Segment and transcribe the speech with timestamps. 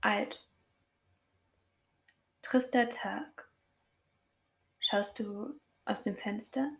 [0.00, 0.44] alt.
[2.42, 3.48] Trister Tag.
[4.78, 6.70] Schaust du aus dem Fenster?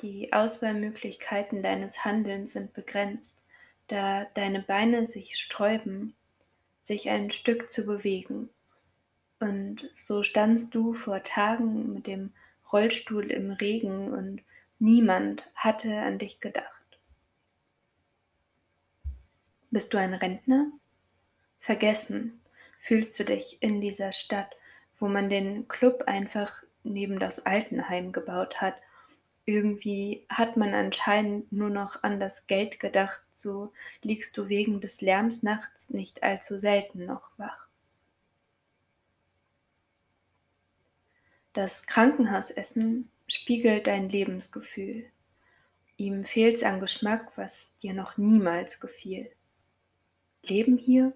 [0.00, 3.44] Die Auswahlmöglichkeiten deines Handelns sind begrenzt,
[3.88, 6.14] da deine Beine sich sträuben,
[6.82, 8.50] sich ein Stück zu bewegen.
[9.38, 12.32] Und so standst du vor Tagen mit dem
[12.72, 14.42] Rollstuhl im Regen und
[14.78, 16.68] niemand hatte an dich gedacht.
[19.70, 20.70] Bist du ein Rentner?
[21.62, 22.40] Vergessen
[22.80, 24.56] fühlst du dich in dieser Stadt,
[24.98, 28.74] wo man den Club einfach neben das Altenheim gebaut hat.
[29.44, 33.72] Irgendwie hat man anscheinend nur noch an das Geld gedacht, so
[34.02, 37.68] liegst du wegen des Lärms nachts nicht allzu selten noch wach.
[41.52, 45.08] Das Krankenhausessen spiegelt dein Lebensgefühl.
[45.96, 49.30] Ihm fehlt's an Geschmack, was dir noch niemals gefiel.
[50.42, 51.12] Leben hier?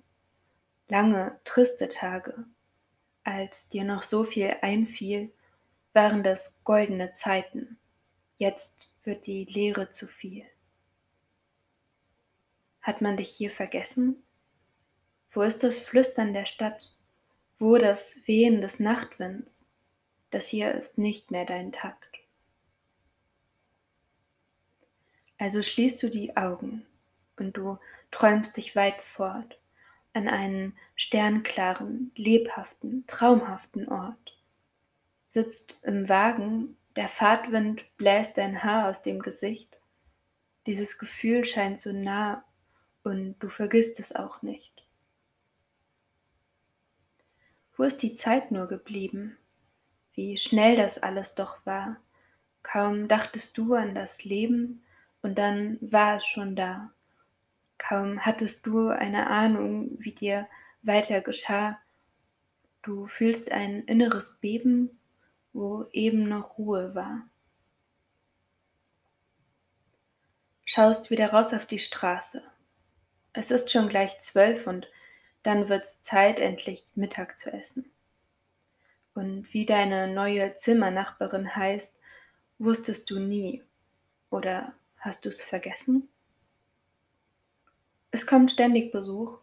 [0.89, 2.45] Lange, triste Tage.
[3.25, 5.33] Als dir noch so viel einfiel,
[5.93, 7.77] waren das goldene Zeiten.
[8.37, 10.45] Jetzt wird die Leere zu viel.
[12.83, 14.23] Hat man dich hier vergessen?
[15.31, 16.97] Wo ist das Flüstern der Stadt?
[17.59, 19.67] Wo das Wehen des Nachtwinds?
[20.31, 22.21] Das hier ist nicht mehr dein Takt.
[25.37, 26.87] Also schließt du die Augen
[27.37, 27.79] und du
[28.13, 29.59] träumst dich weit fort
[30.17, 34.39] an einen sternklaren, lebhaften, traumhaften Ort.
[35.29, 39.79] Sitzt im Wagen, der Fahrtwind bläst dein Haar aus dem Gesicht.
[40.67, 42.43] Dieses Gefühl scheint so nah
[43.05, 44.87] und du vergisst es auch nicht.
[47.77, 49.37] Wo ist die Zeit nur geblieben?
[50.15, 51.99] Wie schnell das alles doch war.
[52.63, 54.83] Kaum dachtest du an das Leben
[55.21, 56.91] und dann war es schon da.
[57.89, 60.49] Kaum hattest du eine Ahnung, wie dir
[60.83, 61.79] weiter geschah.
[62.83, 64.99] Du fühlst ein inneres Beben,
[65.53, 67.29] wo eben noch Ruhe war.
[70.65, 72.43] Schaust wieder raus auf die Straße.
[73.33, 74.89] Es ist schon gleich zwölf und
[75.45, 77.89] dann wird's Zeit, endlich Mittag zu essen.
[79.15, 82.01] Und wie deine neue Zimmernachbarin heißt,
[82.59, 83.63] wusstest du nie.
[84.31, 86.09] Oder hast du's vergessen?
[88.17, 89.41] Es kommt ständig Besuch,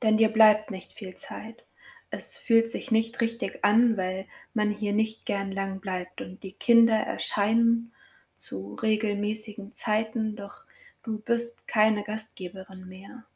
[0.00, 1.66] denn dir bleibt nicht viel Zeit.
[2.08, 6.54] Es fühlt sich nicht richtig an, weil man hier nicht gern lang bleibt und die
[6.54, 7.92] Kinder erscheinen
[8.34, 10.64] zu regelmäßigen Zeiten, doch
[11.02, 13.26] du bist keine Gastgeberin mehr.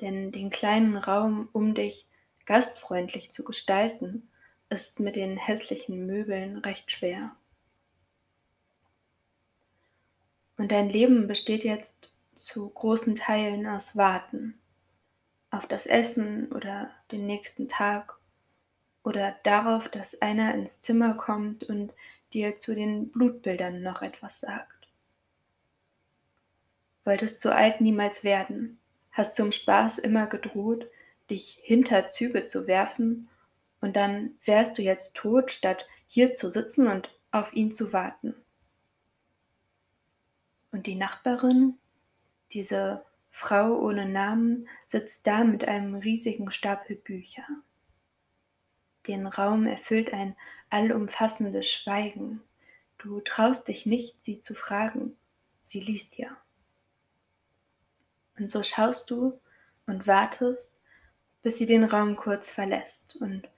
[0.00, 2.06] Denn den kleinen Raum um dich
[2.44, 4.30] gastfreundlich zu gestalten,
[4.70, 7.34] ist mit den hässlichen Möbeln recht schwer.
[10.56, 14.58] Und dein Leben besteht jetzt zu großen Teilen aus Warten
[15.50, 18.18] auf das Essen oder den nächsten Tag
[19.02, 21.92] oder darauf, dass einer ins Zimmer kommt und
[22.32, 24.88] dir zu den Blutbildern noch etwas sagt.
[27.04, 28.78] Wolltest so alt niemals werden,
[29.12, 30.86] hast zum Spaß immer gedroht,
[31.30, 33.28] dich hinter Züge zu werfen,
[33.80, 38.34] und dann wärst du jetzt tot, statt hier zu sitzen und auf ihn zu warten.
[40.72, 41.78] Und die Nachbarin,
[42.52, 47.46] diese Frau ohne Namen sitzt da mit einem riesigen Stapel Bücher.
[49.06, 50.36] Den Raum erfüllt ein
[50.70, 52.42] allumfassendes Schweigen.
[52.98, 55.16] Du traust dich nicht, sie zu fragen.
[55.62, 56.36] Sie liest ja.
[58.38, 59.38] Und so schaust du
[59.86, 60.72] und wartest,
[61.42, 63.48] bis sie den Raum kurz verlässt und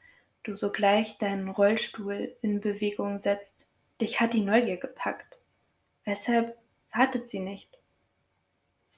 [0.43, 3.67] du sogleich deinen Rollstuhl in Bewegung setzt.
[4.01, 5.39] Dich hat die Neugier gepackt.
[6.05, 6.57] Weshalb
[6.93, 7.78] wartet sie nicht?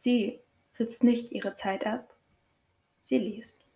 [0.03, 0.41] Sie
[0.73, 2.17] sitzt nicht ihre Zeit ab,
[3.03, 3.70] sie liest.